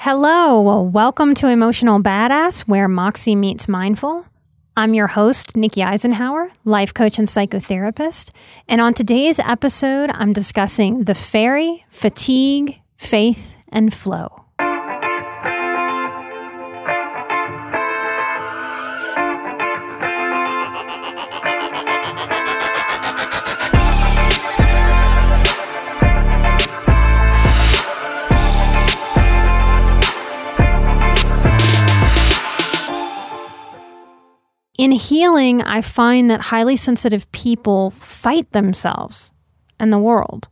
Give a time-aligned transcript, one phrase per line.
[0.00, 4.24] Hello, welcome to Emotional Badass, where Moxie meets mindful.
[4.76, 8.30] I'm your host, Nikki Eisenhower, life coach and psychotherapist.
[8.68, 14.44] And on today's episode, I'm discussing the ferry, fatigue, faith, and flow.
[34.88, 39.32] In healing, I find that highly sensitive people fight themselves
[39.78, 40.48] and the world.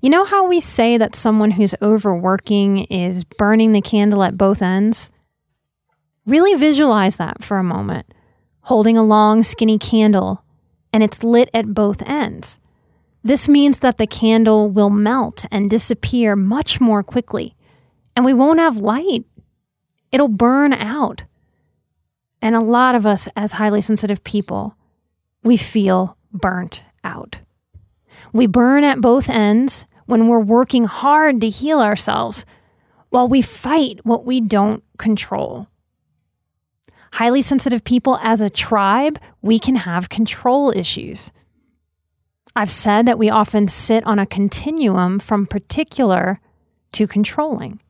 [0.00, 4.62] You know how we say that someone who's overworking is burning the candle at both
[4.62, 5.10] ends?
[6.24, 8.14] Really visualize that for a moment,
[8.60, 10.44] holding a long, skinny candle,
[10.92, 12.60] and it's lit at both ends.
[13.24, 17.56] This means that the candle will melt and disappear much more quickly,
[18.14, 19.24] and we won't have light.
[20.12, 21.24] It'll burn out.
[22.44, 24.76] And a lot of us, as highly sensitive people,
[25.42, 27.40] we feel burnt out.
[28.34, 32.44] We burn at both ends when we're working hard to heal ourselves
[33.08, 35.68] while we fight what we don't control.
[37.14, 41.30] Highly sensitive people, as a tribe, we can have control issues.
[42.54, 46.40] I've said that we often sit on a continuum from particular
[46.92, 47.80] to controlling.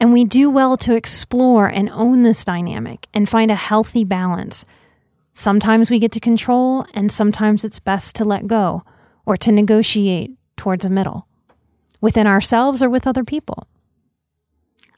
[0.00, 4.64] And we do well to explore and own this dynamic and find a healthy balance.
[5.32, 8.82] Sometimes we get to control, and sometimes it's best to let go
[9.26, 11.26] or to negotiate towards a middle
[12.00, 13.66] within ourselves or with other people.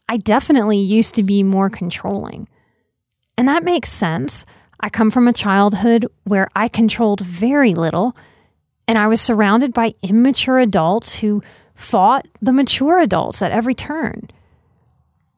[0.09, 2.49] I definitely used to be more controlling.
[3.39, 4.45] And that makes sense.
[4.81, 8.17] I come from a childhood where I controlled very little,
[8.89, 11.43] and I was surrounded by immature adults who
[11.75, 14.29] fought the mature adults at every turn.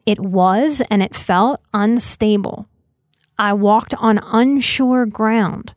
[0.05, 2.69] It was and it felt unstable.
[3.39, 5.75] I walked on unsure ground.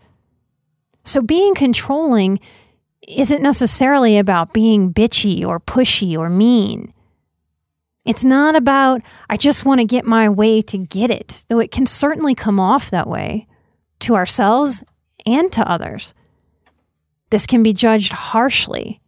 [1.03, 2.39] So being controlling
[3.07, 6.91] isn't necessarily about being bitchy or pushy or mean.
[8.03, 11.71] It's not about, I just want to get my way to get it, though it
[11.71, 13.47] can certainly come off that way
[13.99, 14.83] to ourselves
[15.25, 16.13] and to others.
[17.31, 19.01] This can be judged harshly,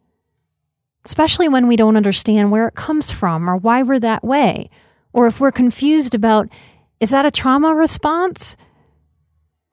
[1.05, 4.69] especially when we don't understand where it comes from or why we're that way
[5.17, 6.47] or if we're confused about
[6.99, 8.55] is that a trauma response?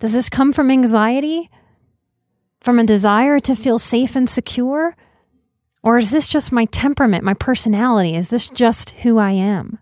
[0.01, 1.51] Does this come from anxiety?
[2.63, 4.97] From a desire to feel safe and secure?
[5.83, 8.17] Or is this just my temperament, my personality?
[8.17, 9.81] Is this just who I am?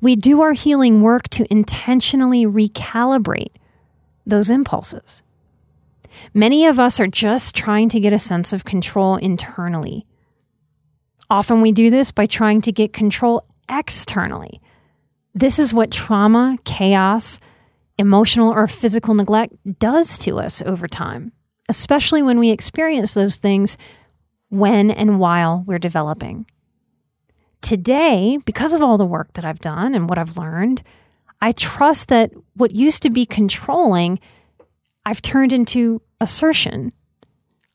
[0.00, 3.52] We do our healing work to intentionally recalibrate
[4.24, 5.22] those impulses.
[6.32, 10.06] Many of us are just trying to get a sense of control internally.
[11.28, 14.60] Often we do this by trying to get control externally.
[15.34, 17.40] This is what trauma, chaos,
[17.98, 21.32] emotional or physical neglect does to us over time,
[21.68, 23.76] especially when we experience those things
[24.48, 26.46] when and while we're developing.
[27.62, 30.82] Today, because of all the work that I've done and what I've learned,
[31.40, 34.18] I trust that what used to be controlling,
[35.06, 36.92] I've turned into assertion.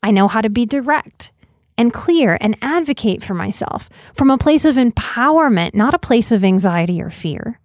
[0.04, 1.32] I know how to be direct
[1.78, 6.44] and clear and advocate for myself from a place of empowerment, not a place of
[6.44, 7.60] anxiety or fear.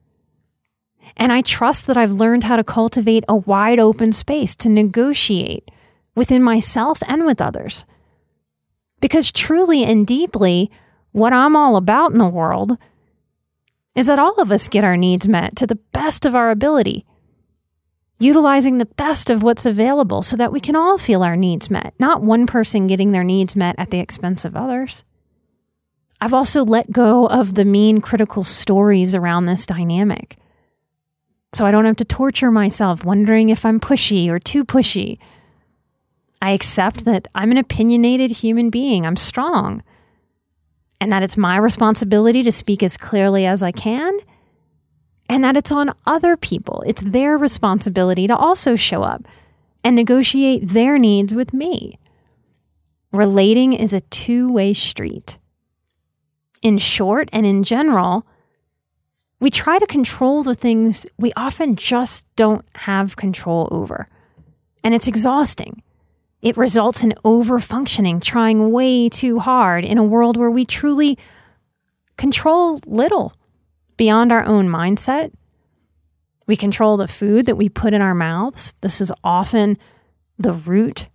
[1.16, 5.70] And I trust that I've learned how to cultivate a wide open space to negotiate
[6.14, 7.84] within myself and with others.
[9.00, 10.70] Because truly and deeply,
[11.12, 12.78] what I'm all about in the world
[13.94, 17.04] is that all of us get our needs met to the best of our ability
[18.22, 21.92] utilizing the best of what's available so that we can all feel our needs met,
[21.98, 25.04] not one person getting their needs met at the expense of others.
[26.20, 30.36] I've also let go of the mean critical stories around this dynamic.
[31.52, 35.18] So I don't have to torture myself wondering if I'm pushy or too pushy.
[36.40, 39.04] I accept that I'm an opinionated human being.
[39.04, 39.82] I'm strong.
[41.00, 44.16] And that it's my responsibility to speak as clearly as I can.
[45.32, 46.84] And that it's on other people.
[46.86, 49.26] It's their responsibility to also show up
[49.82, 51.98] and negotiate their needs with me.
[53.12, 55.38] Relating is a two way street
[56.60, 58.26] in short and in general,
[59.40, 64.08] we try to control the things we often just don't have control over.
[64.84, 65.82] And it's exhausting.
[66.42, 71.16] It results in over functioning, trying way too hard in a world where we truly
[72.18, 73.32] control little
[74.02, 75.30] beyond our own mindset.
[76.48, 78.74] We control the food that we put in our mouths.
[78.80, 79.78] This is often
[80.36, 81.08] the root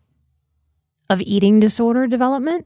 [1.09, 2.65] of eating disorder development.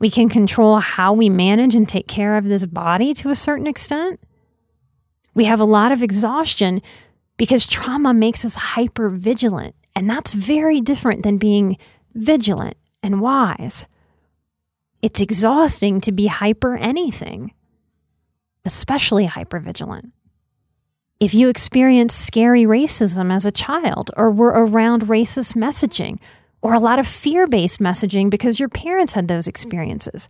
[0.00, 3.66] We can control how we manage and take care of this body to a certain
[3.66, 4.20] extent.
[5.32, 6.82] We have a lot of exhaustion
[7.38, 9.74] because trauma makes us hyper vigilant.
[9.96, 11.78] And that's very different than being
[12.12, 13.86] vigilant and wise.
[15.00, 17.54] It's exhausting to be hyper anything,
[18.64, 20.12] especially hypervigilant.
[21.18, 26.18] If you experienced scary racism as a child or were around racist messaging
[26.62, 30.28] or a lot of fear based messaging because your parents had those experiences.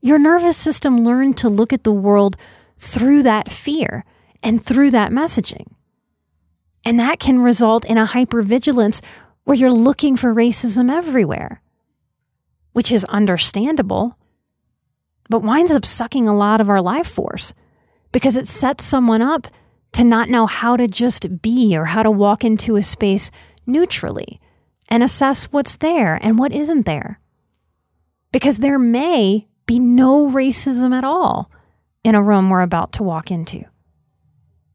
[0.00, 2.36] Your nervous system learned to look at the world
[2.78, 4.04] through that fear
[4.42, 5.66] and through that messaging.
[6.84, 9.02] And that can result in a hypervigilance
[9.44, 11.60] where you're looking for racism everywhere,
[12.72, 14.16] which is understandable,
[15.28, 17.52] but winds up sucking a lot of our life force
[18.12, 19.46] because it sets someone up
[19.92, 23.30] to not know how to just be or how to walk into a space
[23.66, 24.40] neutrally
[24.88, 27.20] and assess what's there and what isn't there.
[28.32, 31.50] Because there may be no racism at all
[32.04, 33.64] in a room we're about to walk into.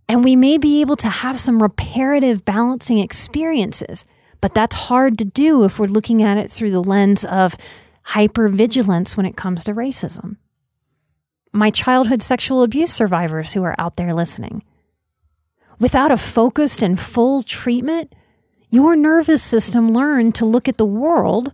[0.08, 4.06] And we may be able to have some reparative balancing experiences,
[4.40, 7.56] but that's hard to do if we're looking at it through the lens of
[8.10, 10.38] hypervigilance when it comes to racism.
[11.56, 14.62] My childhood sexual abuse survivors who are out there listening.
[15.80, 18.14] Without a focused and full treatment,
[18.70, 21.54] your nervous system learned to look at the world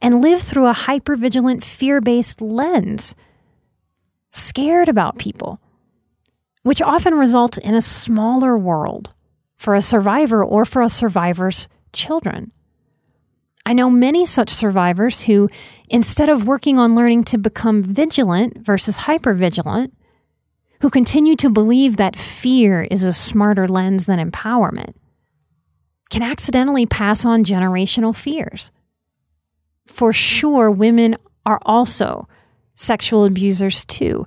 [0.00, 3.16] and live through a hypervigilant, fear based lens,
[4.30, 5.60] scared about people,
[6.62, 9.12] which often results in a smaller world
[9.56, 12.52] for a survivor or for a survivor's children.
[13.66, 15.48] I know many such survivors who,
[15.90, 19.90] instead of working on learning to become vigilant versus hypervigilant,
[20.80, 24.94] who continue to believe that fear is a smarter lens than empowerment
[26.10, 28.70] can accidentally pass on generational fears.
[29.86, 32.28] For sure, women are also
[32.76, 34.26] sexual abusers too.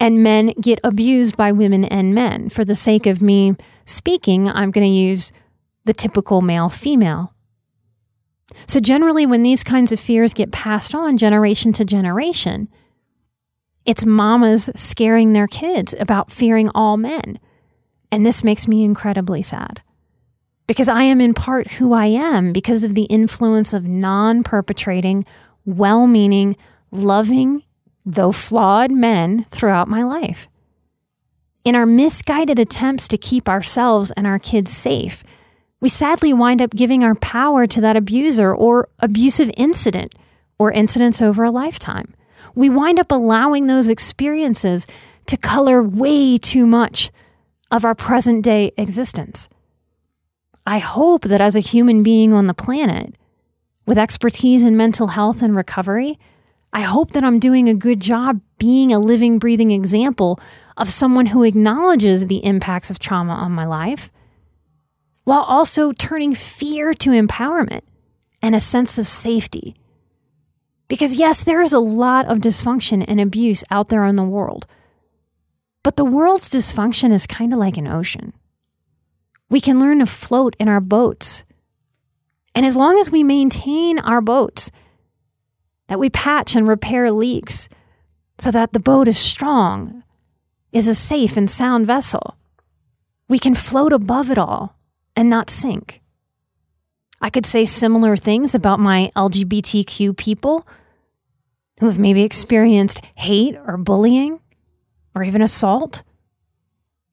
[0.00, 2.48] And men get abused by women and men.
[2.48, 5.32] For the sake of me speaking, I'm going to use
[5.84, 7.33] the typical male female.
[8.66, 12.68] So, generally, when these kinds of fears get passed on generation to generation,
[13.84, 17.38] it's mamas scaring their kids about fearing all men.
[18.12, 19.82] And this makes me incredibly sad
[20.66, 25.24] because I am in part who I am because of the influence of non perpetrating,
[25.64, 26.56] well meaning,
[26.90, 27.62] loving,
[28.04, 30.48] though flawed men throughout my life.
[31.64, 35.24] In our misguided attempts to keep ourselves and our kids safe,
[35.84, 40.14] we sadly wind up giving our power to that abuser or abusive incident
[40.58, 42.14] or incidents over a lifetime.
[42.54, 44.86] We wind up allowing those experiences
[45.26, 47.10] to color way too much
[47.70, 49.50] of our present day existence.
[50.66, 53.14] I hope that as a human being on the planet,
[53.84, 56.18] with expertise in mental health and recovery,
[56.72, 60.40] I hope that I'm doing a good job being a living, breathing example
[60.78, 64.10] of someone who acknowledges the impacts of trauma on my life,
[65.24, 67.82] while also turning fear to empowerment
[68.42, 69.74] and a sense of safety.
[70.86, 74.66] Because, yes, there is a lot of dysfunction and abuse out there in the world,
[75.82, 78.34] but the world's dysfunction is kind of like an ocean.
[79.48, 81.44] We can learn to float in our boats.
[82.54, 84.70] And as long as we maintain our boats,
[85.88, 87.68] that we patch and repair leaks
[88.38, 90.02] so that the boat is strong,
[90.72, 92.36] is a safe and sound vessel,
[93.28, 94.73] we can float above it all
[95.16, 96.00] and not sink.
[97.20, 100.66] I could say similar things about my LGBTQ people
[101.80, 104.40] who have maybe experienced hate or bullying
[105.14, 106.02] or even assault.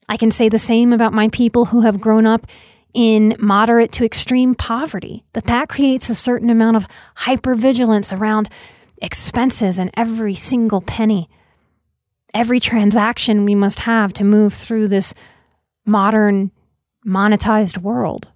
[0.08, 2.46] I can say the same about my people who have grown up
[2.92, 8.50] in moderate to extreme poverty, that that creates a certain amount of hypervigilance around
[9.00, 11.30] expenses and every single penny,
[12.34, 15.14] every transaction we must have to move through this
[15.86, 16.50] modern
[17.06, 18.28] monetized world.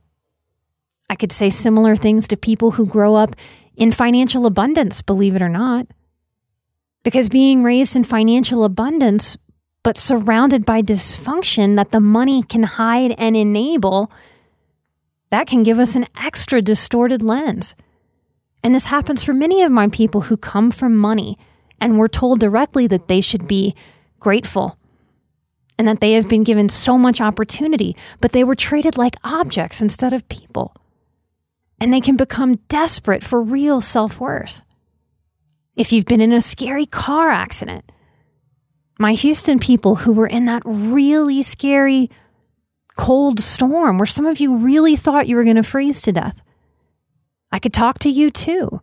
[1.08, 3.36] I could say similar things to people who grow up
[3.76, 5.86] in financial abundance, believe it or not.
[7.02, 9.36] Because being raised in financial abundance,
[9.84, 14.10] but surrounded by dysfunction that the money can hide and enable,
[15.30, 17.76] that can give us an extra distorted lens.
[18.64, 21.38] And this happens for many of my people who come from money
[21.80, 23.76] and were told directly that they should be
[24.18, 24.76] grateful
[25.78, 29.82] and that they have been given so much opportunity, but they were treated like objects
[29.82, 30.74] instead of people.
[31.80, 34.62] And they can become desperate for real self worth.
[35.74, 37.92] If you've been in a scary car accident,
[38.98, 42.10] my Houston people who were in that really scary
[42.96, 46.42] cold storm where some of you really thought you were going to freeze to death.
[47.52, 48.80] I could talk to you too.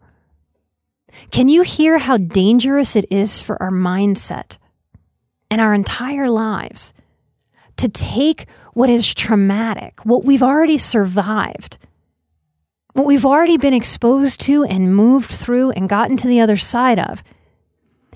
[1.32, 4.58] Can you hear how dangerous it is for our mindset
[5.54, 6.94] and our entire lives
[7.78, 11.78] to take what is traumatic, what we've already survived,
[12.94, 16.98] what we've already been exposed to and moved through and gotten to the other side
[16.98, 17.24] of,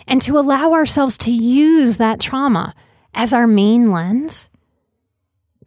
[0.07, 2.73] and to allow ourselves to use that trauma
[3.13, 4.49] as our main lens?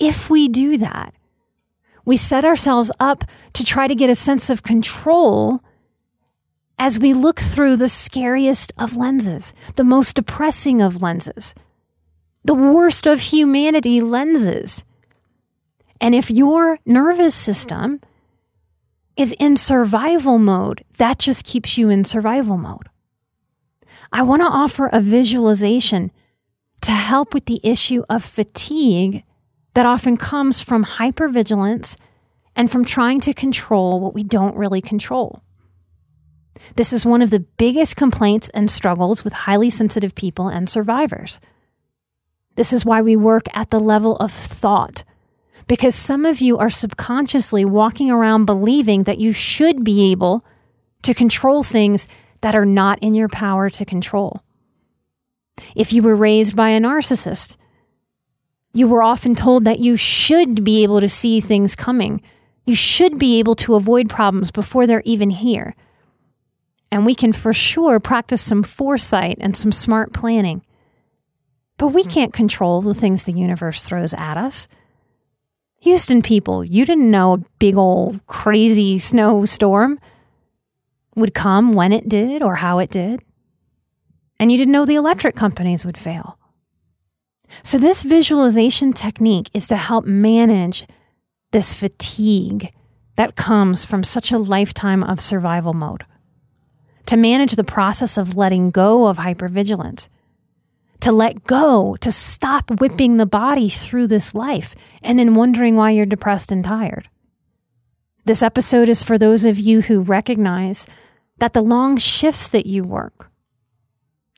[0.00, 1.14] If we do that,
[2.04, 3.22] we set ourselves up
[3.52, 5.62] to try to get a sense of control
[6.80, 11.54] as we look through the scariest of lenses, the most depressing of lenses,
[12.42, 14.82] the worst of humanity lenses.
[16.00, 18.00] And if your nervous system
[19.14, 22.88] is in survival mode, that just keeps you in survival mode.
[24.10, 26.10] I want to offer a visualization
[26.80, 29.22] to help with the issue of fatigue
[29.74, 31.98] that often comes from hypervigilance
[32.56, 35.42] and from trying to control what we don't really control.
[36.76, 41.40] This is one of the biggest complaints and struggles with highly sensitive people and survivors.
[42.56, 45.04] This is why we work at the level of thought,
[45.66, 50.44] because some of you are subconsciously walking around believing that you should be able
[51.02, 52.06] to control things
[52.40, 54.42] that are not in your power to control.
[55.76, 57.56] If you were raised by a narcissist,
[58.72, 62.22] you were often told that you should be able to see things coming.
[62.66, 65.74] You should be able to avoid problems before they're even here.
[66.92, 70.62] And we can for sure practice some foresight and some smart planning.
[71.78, 72.10] But we hmm.
[72.10, 74.68] can't control the things the universe throws at us.
[75.82, 79.98] Houston people, you didn't know a big old crazy snowstorm
[81.16, 83.20] would come when it did or how it did.
[84.38, 86.38] And you didn't know the electric companies would fail.
[87.62, 90.86] So, this visualization technique is to help manage
[91.50, 92.72] this fatigue
[93.16, 96.04] that comes from such a lifetime of survival mode,
[97.10, 100.06] to manage the process of letting go of hypervigilance,
[101.00, 105.90] to let go, to stop whipping the body through this life and then wondering why
[105.90, 107.08] you're depressed and tired.
[108.26, 110.86] This episode is for those of you who recognize
[111.38, 113.28] that the long shifts that you work,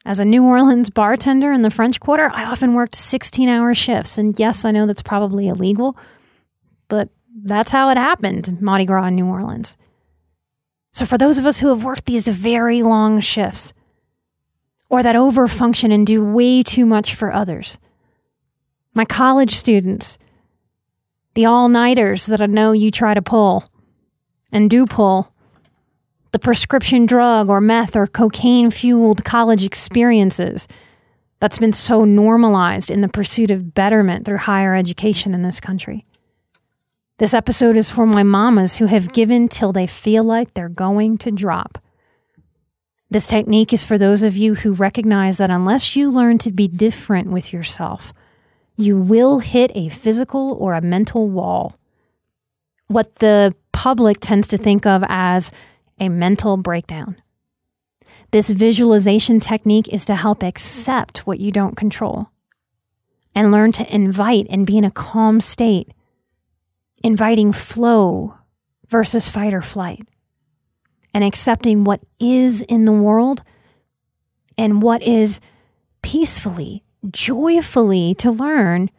[0.06, 4.16] as a New Orleans bartender in the French Quarter, I often worked 16 hour shifts.
[4.16, 5.94] And yes, I know that's probably illegal,
[6.88, 7.10] but
[7.44, 9.76] that's how it happened, Mardi Gras in New Orleans.
[10.92, 13.72] So, for those of us who have worked these very long shifts,
[14.90, 17.78] or that overfunction and do way too much for others,
[18.94, 20.18] my college students,
[21.34, 23.64] the all nighters that I know you try to pull
[24.52, 25.32] and do pull,
[26.32, 30.68] the prescription drug or meth or cocaine fueled college experiences
[31.40, 36.04] that's been so normalized in the pursuit of betterment through higher education in this country.
[37.22, 41.18] This episode is for my mamas who have given till they feel like they're going
[41.18, 41.78] to drop.
[43.10, 46.66] This technique is for those of you who recognize that unless you learn to be
[46.66, 48.12] different with yourself,
[48.76, 51.78] you will hit a physical or a mental wall.
[52.88, 55.52] What the public tends to think of as
[56.00, 57.14] a mental breakdown.
[58.32, 62.30] This visualization technique is to help accept what you don't control
[63.32, 65.92] and learn to invite and be in a calm state,
[67.02, 68.34] inviting flow
[68.88, 70.06] versus fight or flight,
[71.14, 73.42] and accepting what is in the world
[74.56, 75.40] and what is
[76.02, 78.90] peacefully, joyfully to learn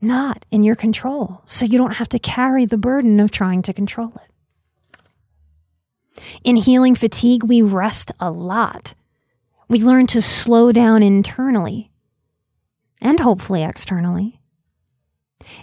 [0.00, 1.42] not in your control.
[1.46, 4.30] So you don't have to carry the burden of trying to control it.
[6.44, 8.94] In healing fatigue, we rest a lot.
[9.68, 11.90] We learn to slow down internally
[13.00, 14.35] and hopefully externally.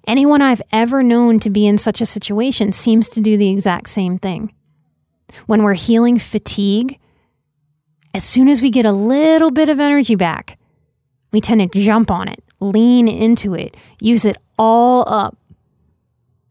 [0.08, 3.90] Anyone I've ever known to be in such a situation seems to do the exact
[3.90, 4.54] same thing.
[5.46, 7.00] When we're healing fatigue,
[8.14, 10.60] as soon as we get a little bit of energy back,
[11.32, 15.36] we tend to jump on it, lean into it, use it all up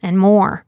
[0.02, 0.64] and more.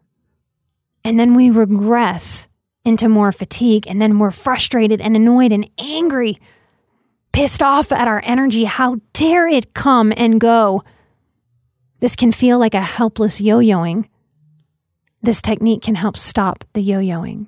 [1.04, 2.48] And then we regress
[2.84, 6.38] into more fatigue, and then we're frustrated and annoyed and angry,
[7.32, 8.64] pissed off at our energy.
[8.64, 10.84] How dare it come and go?
[12.04, 14.10] This can feel like a helpless yo yoing.
[15.22, 17.46] This technique can help stop the yo yoing.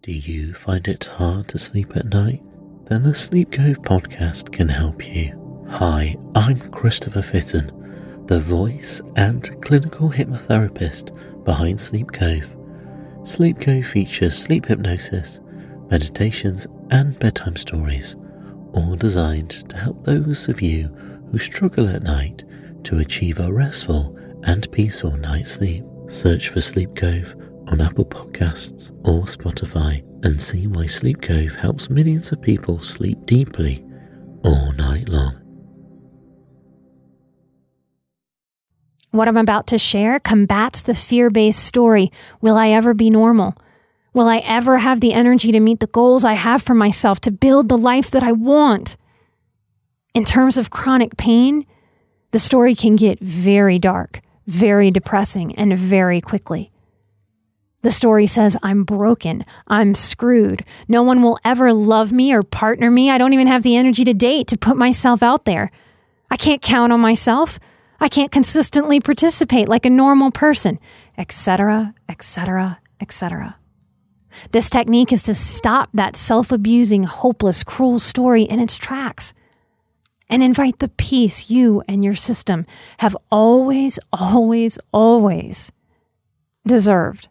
[0.00, 2.42] Do you find it hard to sleep at night?
[2.86, 5.66] Then the Sleep Cove podcast can help you.
[5.68, 7.70] Hi, I'm Christopher Fitton,
[8.28, 12.56] the voice and clinical hypnotherapist behind Sleep Cove.
[13.24, 15.38] Sleep Cove features sleep hypnosis,
[15.90, 18.16] meditations, and bedtime stories,
[18.72, 20.84] all designed to help those of you
[21.30, 22.42] who struggle at night
[22.84, 25.84] to achieve a restful and peaceful night's sleep.
[26.08, 27.34] Search for Sleep Cove
[27.68, 33.18] on Apple Podcasts or Spotify and see why Sleep Cove helps millions of people sleep
[33.26, 33.84] deeply
[34.44, 35.36] all night long.
[39.12, 43.54] What I'm about to share combats the fear based story Will I ever be normal?
[44.12, 47.30] Will I ever have the energy to meet the goals I have for myself to
[47.30, 48.96] build the life that I want?
[50.14, 51.64] In terms of chronic pain,
[52.30, 56.70] the story can get very dark, very depressing, and very quickly.
[57.82, 59.44] The story says, I'm broken.
[59.66, 60.64] I'm screwed.
[60.86, 63.10] No one will ever love me or partner me.
[63.10, 65.70] I don't even have the energy to date, to put myself out there.
[66.30, 67.58] I can't count on myself.
[67.98, 70.78] I can't consistently participate like a normal person,
[71.16, 73.56] etc., etc., etc.
[74.52, 79.32] This technique is to stop that self abusing, hopeless, cruel story in its tracks
[80.30, 82.64] and invite the peace you and your system
[82.98, 85.72] have always, always, always
[86.66, 87.28] deserved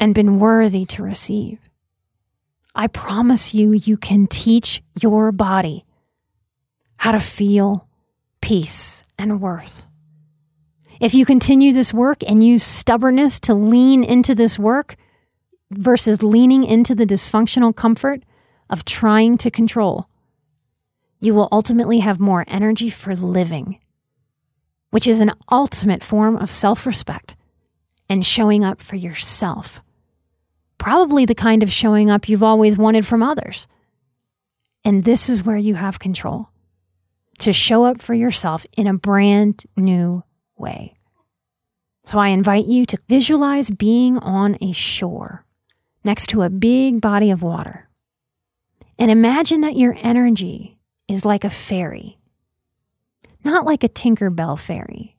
[0.00, 1.58] and been worthy to receive.
[2.74, 5.84] I promise you, you can teach your body
[6.96, 7.86] how to feel
[8.40, 9.86] peace and worth.
[11.00, 14.96] If you continue this work and use stubbornness to lean into this work
[15.70, 18.22] versus leaning into the dysfunctional comfort
[18.70, 20.08] of trying to control,
[21.24, 23.80] you will ultimately have more energy for living,
[24.90, 27.34] which is an ultimate form of self respect
[28.10, 29.80] and showing up for yourself.
[30.76, 33.66] Probably the kind of showing up you've always wanted from others.
[34.84, 36.50] And this is where you have control
[37.38, 40.22] to show up for yourself in a brand new
[40.58, 40.94] way.
[42.04, 45.46] So I invite you to visualize being on a shore
[46.04, 47.88] next to a big body of water.
[48.98, 50.73] And imagine that your energy
[51.08, 52.18] is like a ferry,
[53.44, 55.16] not like a Tinkerbell fairy,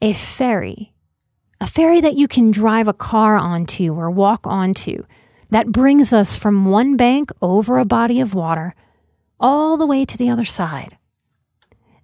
[0.00, 0.92] a ferry
[1.62, 5.04] a ferry that you can drive a car onto or walk onto
[5.50, 8.74] that brings us from one bank over a body of water
[9.38, 10.98] all the way to the other side.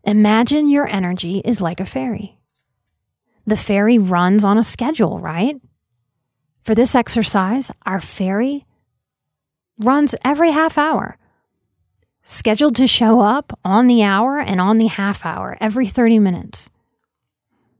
[0.04, 2.38] Imagine your energy is like a ferry.
[3.48, 5.56] The ferry runs on a schedule, right?
[6.64, 8.64] For this exercise, our ferry
[9.80, 11.18] runs every half hour,
[12.28, 16.68] scheduled to show up on the hour and on the half hour every 30 minutes.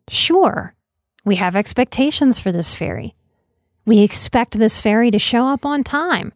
[0.08, 0.74] Sure,
[1.22, 3.14] we have expectations for this ferry.
[3.84, 6.32] We expect this ferry to show up on time,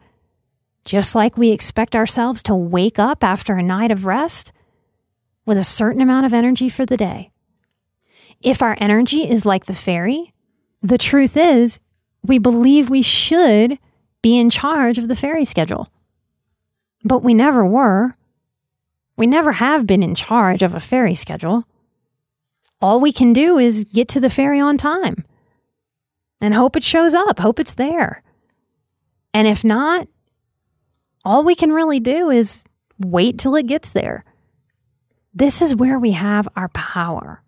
[0.85, 4.53] just like we expect ourselves to wake up after a night of rest
[5.47, 7.31] with a certain amount of energy for the day.
[8.43, 10.35] If our energy is like the ferry,
[10.83, 11.81] the truth is
[12.23, 13.79] we believe we should
[14.21, 15.89] be in charge of the ferry schedule.
[17.05, 18.15] But we never were.
[19.17, 21.65] We never have been in charge of a ferry schedule
[22.83, 25.25] all we can do is get to the ferry on time
[26.41, 28.23] and hope it shows up, hope it's there.
[29.33, 30.09] And if not,
[31.25, 32.65] all we can really do is
[32.99, 34.25] wait till it gets there.
[35.33, 37.43] This is where we have our power.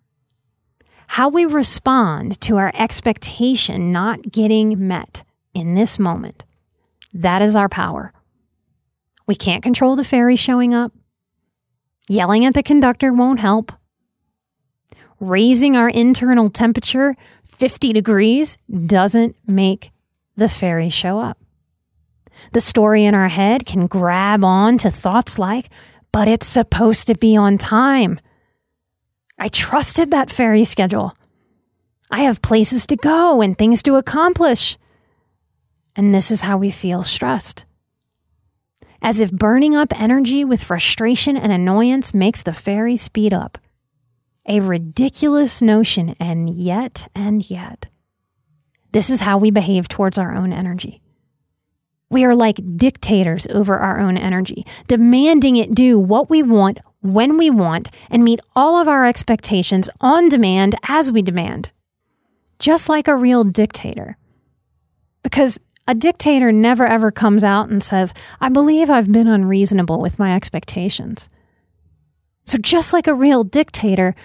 [1.07, 6.45] How we respond to our expectation not getting met in this moment.
[7.13, 8.13] That is our power.
[9.27, 10.93] We can't control the ferry showing up.
[12.07, 13.71] Yelling at the conductor won't help
[15.19, 19.91] raising our internal temperature 50 degrees doesn't make
[20.35, 21.37] the ferry show up.
[22.51, 25.69] The story in our head can grab on to thoughts like,
[26.11, 28.19] but it's supposed to be on time.
[29.39, 31.15] I trusted that ferry schedule.
[32.11, 34.77] I have places to go and things to accomplish.
[35.95, 37.65] And this is how we feel stressed.
[39.01, 43.57] As if burning up energy with frustration and annoyance makes the ferry speed up.
[44.47, 47.87] A ridiculous notion, and yet, and yet.
[48.91, 51.01] This is how we behave towards our own energy.
[52.09, 57.37] We are like dictators over our own energy, demanding it do what we want when
[57.37, 61.71] we want and meet all of our expectations on demand as we demand.
[62.59, 64.17] Just like a real dictator.
[65.23, 70.19] Because a dictator never ever comes out and says, I believe I've been unreasonable with
[70.19, 71.29] my expectations.
[72.43, 74.15] So, just like a real dictator,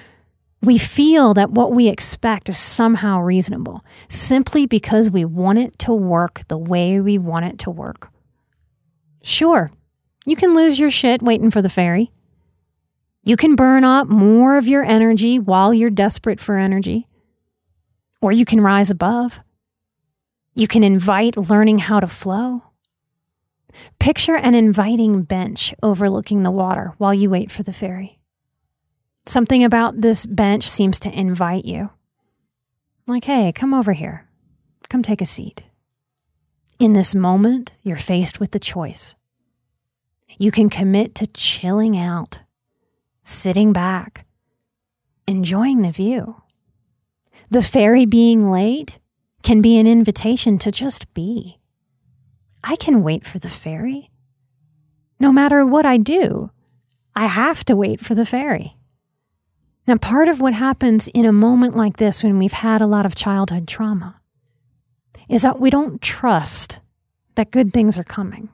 [0.62, 5.92] we feel that what we expect is somehow reasonable simply because we want it to
[5.92, 8.11] work the way we want it to work.
[9.23, 9.70] Sure,
[10.27, 12.11] you can lose your shit waiting for the ferry.
[13.23, 17.07] You can burn up more of your energy while you're desperate for energy.
[18.23, 19.40] Or you can rise above.
[20.61, 22.64] You can invite learning how to flow.
[23.99, 28.18] Picture an inviting bench overlooking the water while you wait for the ferry.
[29.25, 31.88] Something about this bench seems to invite you.
[33.07, 34.29] Like, hey, come over here.
[34.90, 35.62] Come take a seat.
[36.79, 39.14] In this moment, you're faced with the choice.
[40.37, 42.42] You can commit to chilling out,
[43.23, 44.27] sitting back,
[45.27, 46.42] enjoying the view.
[47.49, 48.99] The ferry being late
[49.42, 51.59] can be an invitation to just be.
[52.62, 54.11] I can wait for the ferry.
[55.18, 56.50] No matter what I do,
[57.14, 58.76] I have to wait for the ferry.
[59.87, 63.07] Now, part of what happens in a moment like this when we've had a lot
[63.07, 64.20] of childhood trauma
[65.29, 66.81] is that we don't trust
[67.35, 68.50] that good things are coming.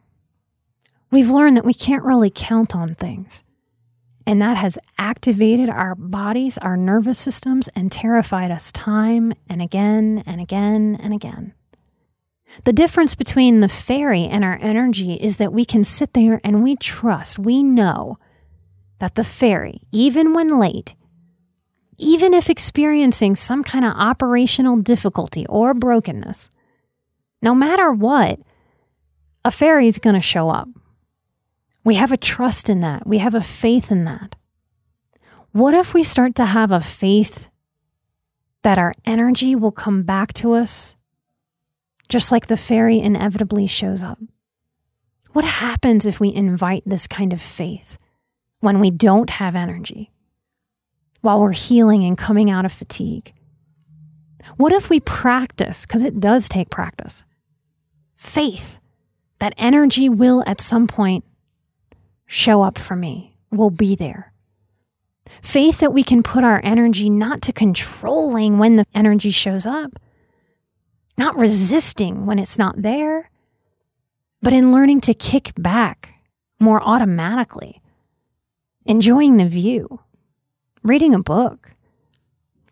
[1.10, 3.42] We've learned that we can't really count on things.
[4.26, 10.24] And that has activated our bodies, our nervous systems, and terrified us time and again
[10.26, 11.54] and again and again.
[12.64, 16.62] The difference between the ferry and our energy is that we can sit there and
[16.62, 18.18] we trust, we know
[18.98, 20.94] that the ferry, even when late,
[21.98, 26.50] even if experiencing some kind of operational difficulty or brokenness,
[27.42, 28.40] no matter what,
[29.44, 30.68] a ferry is going to show up.
[31.86, 33.06] We have a trust in that.
[33.06, 34.34] We have a faith in that.
[35.52, 37.48] What if we start to have a faith
[38.62, 40.96] that our energy will come back to us
[42.08, 44.18] just like the ferry inevitably shows up?
[45.30, 47.98] What happens if we invite this kind of faith
[48.58, 50.10] when we don't have energy,
[51.20, 53.32] while we're healing and coming out of fatigue?
[54.56, 57.22] What if we practice, because it does take practice,
[58.16, 58.80] faith
[59.38, 61.24] that energy will at some point
[62.26, 64.32] show up for me, will be there.
[65.42, 69.98] Faith that we can put our energy not to controlling when the energy shows up,
[71.18, 73.30] not resisting when it's not there,
[74.42, 76.14] but in learning to kick back
[76.58, 77.80] more automatically,
[78.84, 80.00] enjoying the view,
[80.82, 81.72] reading a book,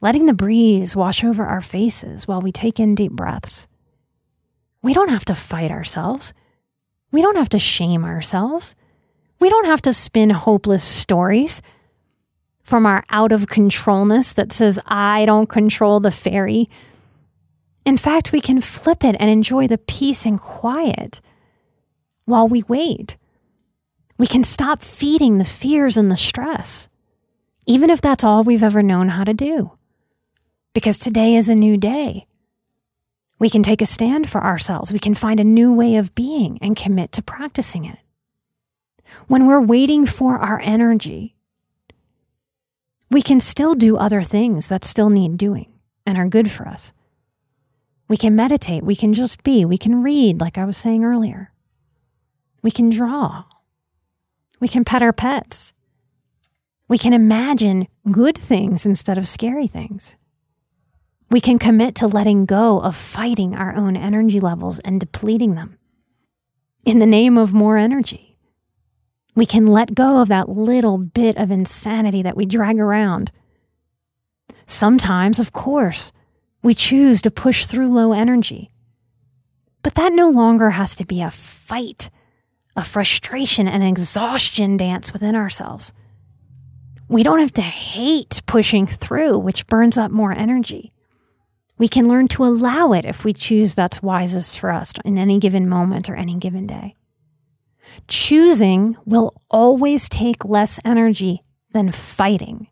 [0.00, 3.66] letting the breeze wash over our faces while we take in deep breaths.
[4.82, 6.32] We don't have to fight ourselves.
[7.10, 8.74] We don't have to shame ourselves.
[9.44, 11.60] We don't have to spin hopeless stories
[12.62, 16.70] from our out of controlness that says, I don't control the ferry.
[17.84, 21.20] In fact, we can flip it and enjoy the peace and quiet
[22.24, 23.18] while we wait.
[24.16, 26.88] We can stop feeding the fears and the stress,
[27.66, 29.72] even if that's all we've ever known how to do.
[30.72, 32.26] Because today is a new day.
[33.38, 34.90] We can take a stand for ourselves.
[34.90, 37.98] We can find a new way of being and commit to practicing it
[39.26, 41.36] when we're waiting for our energy,
[43.10, 45.72] we can still do other things that still need doing
[46.06, 46.92] and are good for us.
[48.08, 48.82] We can meditate.
[48.82, 49.64] We can just be.
[49.64, 51.52] We can read, like I was saying earlier.
[52.62, 53.44] We can draw.
[54.60, 55.72] We can pet our pets.
[56.88, 60.16] We can imagine good things instead of scary things.
[61.30, 65.78] We can commit to letting go of fighting our own energy levels and depleting them
[66.84, 68.33] in the name of more energy.
[69.34, 73.32] We can let go of that little bit of insanity that we drag around.
[74.66, 76.12] Sometimes, of course,
[76.62, 78.70] we choose to push through low energy.
[79.82, 82.10] But that no longer has to be a fight,
[82.76, 85.92] a frustration, and exhaustion dance within ourselves.
[87.08, 90.90] We don't have to hate pushing through, which burns up more energy.
[91.76, 95.38] We can learn to allow it if we choose that's wisest for us in any
[95.38, 96.94] given moment or any given day.
[98.08, 102.68] Choosing will always take less energy than fighting.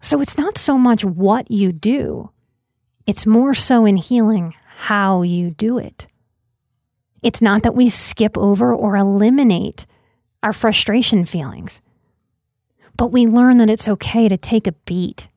[0.00, 2.30] So it's not so much what you do,
[3.06, 6.06] it's more so in healing how you do it.
[7.22, 9.86] It's not that we skip over or eliminate
[10.42, 11.80] our frustration feelings,
[12.98, 15.28] but we learn that it's okay to take a beat,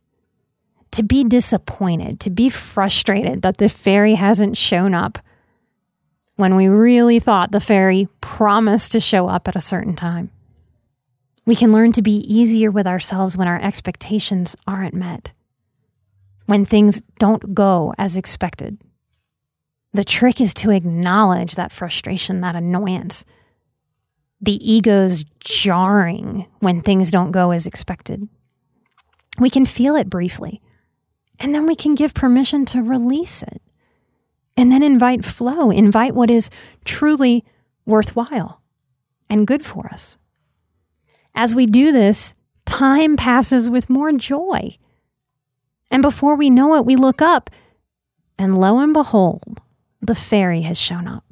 [0.92, 5.20] to be disappointed, to be frustrated that the ferry hasn't shown up,
[6.38, 10.32] when we really thought the ferry promised to show up at a certain time.
[11.46, 15.32] We can learn to be easier with ourselves when our expectations aren't met,
[16.46, 18.78] when things don't go as expected.
[19.94, 23.26] The trick is to acknowledge that frustration, that annoyance,
[24.40, 28.28] the ego's jarring when things don't go as expected.
[29.40, 30.62] We can feel it briefly,
[31.40, 33.62] and then we can give permission to release it.
[34.58, 36.50] And then invite flow, invite what is
[36.84, 37.46] truly
[37.86, 38.62] worthwhile
[39.30, 40.18] and good for us.
[41.36, 42.34] As we do this,
[42.66, 44.76] time passes with more joy.
[45.92, 47.52] And before we know it, we look up,
[48.40, 49.62] and lo and behold,
[50.02, 51.24] the ferry has shown up.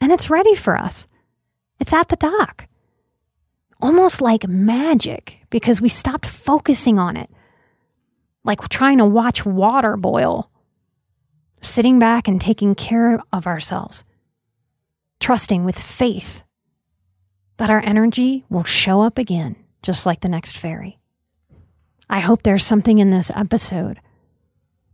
[0.00, 1.08] And it's ready for us.
[1.80, 2.68] It's at the dock.
[3.82, 7.28] Almost like magic because we stopped focusing on it,
[8.44, 10.50] like trying to watch water boil
[11.64, 14.04] sitting back and taking care of ourselves,
[15.20, 16.42] trusting with faith
[17.56, 20.98] that our energy will show up again, just like the next ferry.
[22.08, 24.00] I hope there's something in this episode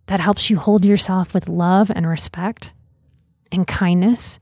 [0.07, 2.73] that helps you hold yourself with love and respect
[3.53, 4.39] and kindness,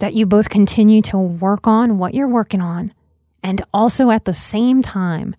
[0.00, 2.92] that you both continue to work on what you're working on,
[3.42, 5.36] and also at the same time,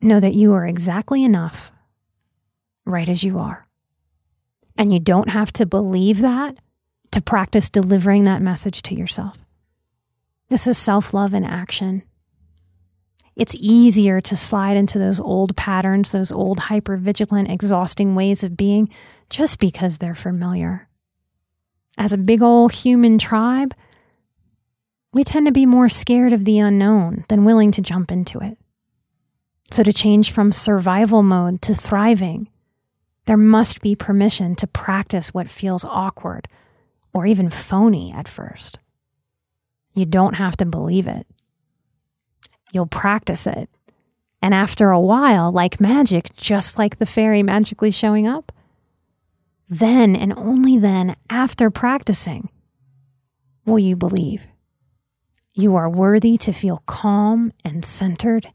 [0.00, 1.72] know that you are exactly enough
[2.84, 3.67] right as you are.
[4.78, 6.56] And you don't have to believe that
[7.10, 9.44] to practice delivering that message to yourself.
[10.48, 12.04] This is self love in action.
[13.34, 18.56] It's easier to slide into those old patterns, those old hyper vigilant, exhausting ways of
[18.56, 18.88] being
[19.30, 20.88] just because they're familiar.
[21.96, 23.74] As a big old human tribe,
[25.12, 28.58] we tend to be more scared of the unknown than willing to jump into it.
[29.70, 32.48] So, to change from survival mode to thriving
[33.28, 36.48] there must be permission to practice what feels awkward
[37.12, 38.78] or even phony at first.
[39.92, 41.26] You don't have to believe it.
[42.72, 43.68] You'll practice it.
[44.40, 48.50] And after a while, like magic, just like the ferry magically showing up,
[49.68, 52.48] then and only then, after practicing,
[53.66, 54.40] will you believe.
[55.52, 58.54] You are worthy to feel calm and centered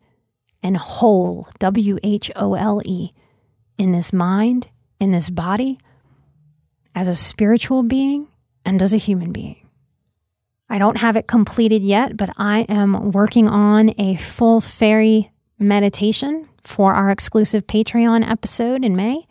[0.64, 3.14] and whole, W H O L E,
[3.78, 5.80] in this mind, in this body,
[6.96, 8.28] as a spiritual being,
[8.66, 9.68] and as a human being.
[10.70, 16.48] I don't have it completed yet, but I am working on a full ferry meditation
[16.64, 19.28] for our exclusive Patreon episode in May.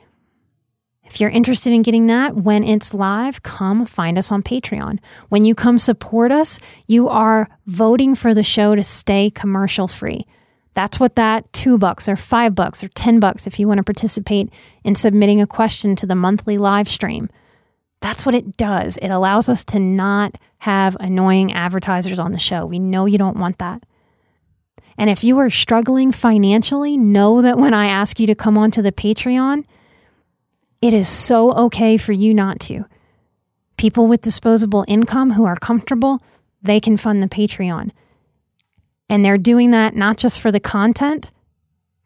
[1.05, 4.99] If you're interested in getting that when it's live, come find us on Patreon.
[5.29, 10.27] When you come support us, you are voting for the show to stay commercial free.
[10.75, 13.85] That's what that two bucks or five bucks or 10 bucks if you want to
[13.85, 14.51] participate
[14.85, 17.29] in submitting a question to the monthly live stream.
[18.01, 18.97] That's what it does.
[18.97, 22.67] It allows us to not have annoying advertisers on the show.
[22.67, 23.85] We know you don't want that.
[24.99, 28.83] And if you are struggling financially, know that when I ask you to come onto
[28.83, 29.65] the Patreon,
[30.81, 32.85] it is so okay for you not to.
[33.77, 36.23] People with disposable income who are comfortable,
[36.63, 37.91] they can fund the Patreon.
[39.13, 41.33] And they're doing that not just for the content,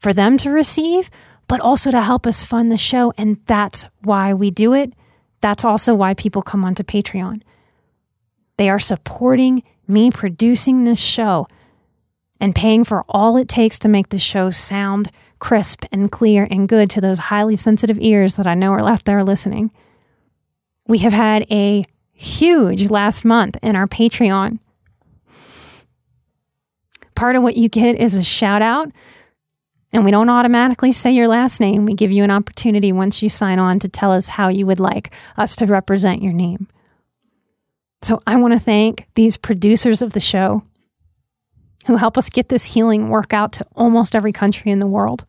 [0.00, 1.08] for them to receive,
[1.46, 3.12] but also to help us fund the show.
[3.16, 4.92] And that's why we do it.
[5.40, 7.42] That's also why people come onto Patreon.
[8.56, 11.46] They are supporting me producing this show
[12.40, 16.68] and paying for all it takes to make the show sound crisp and clear and
[16.68, 19.70] good to those highly sensitive ears that I know are left there listening.
[20.88, 24.58] We have had a huge last month in our Patreon
[27.16, 28.90] part of what you get is a shout out.
[29.92, 31.86] And we don't automatically say your last name.
[31.86, 34.80] We give you an opportunity once you sign on to tell us how you would
[34.80, 36.68] like us to represent your name.
[38.02, 40.62] So I want to thank these producers of the show
[41.86, 45.24] who help us get this healing work out to almost every country in the world.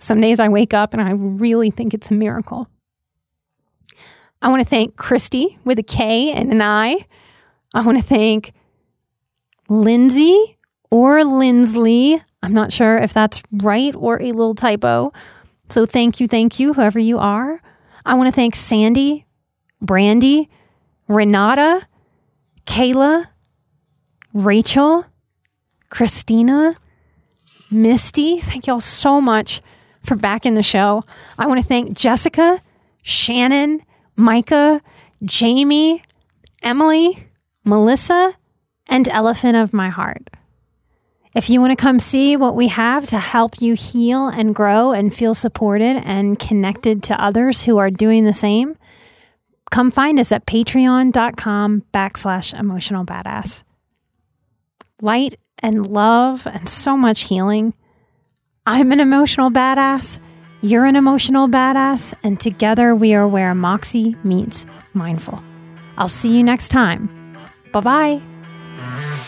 [0.00, 2.68] Some days I wake up and I really think it's a miracle.
[4.40, 7.04] I want to thank Christy with a K and an I.
[7.74, 8.52] I want to thank
[9.68, 10.58] Lindsay
[10.90, 12.22] or Lindsley.
[12.42, 15.12] I'm not sure if that's right or a little typo.
[15.68, 17.60] So thank you, thank you, whoever you are.
[18.06, 19.26] I want to thank Sandy,
[19.82, 20.48] Brandy,
[21.08, 21.86] Renata,
[22.66, 23.26] Kayla,
[24.32, 25.04] Rachel,
[25.90, 26.76] Christina,
[27.70, 28.38] Misty.
[28.38, 29.60] Thank y'all so much
[30.02, 31.02] for backing the show.
[31.38, 32.62] I want to thank Jessica,
[33.02, 33.82] Shannon,
[34.16, 34.80] Micah,
[35.24, 36.02] Jamie,
[36.62, 37.28] Emily,
[37.64, 38.34] Melissa,
[38.88, 40.28] and elephant of my heart.
[41.34, 44.92] If you want to come see what we have to help you heal and grow
[44.92, 48.76] and feel supported and connected to others who are doing the same,
[49.70, 53.62] come find us at patreon.com backslash emotional badass.
[55.00, 57.74] Light and love and so much healing.
[58.66, 60.18] I'm an emotional badass.
[60.60, 62.14] You're an emotional badass.
[62.24, 65.42] And together we are where Moxie meets mindful.
[65.96, 67.36] I'll see you next time.
[67.72, 68.27] Bye bye.
[68.98, 69.27] Do